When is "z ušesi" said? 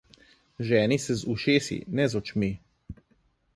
1.19-1.79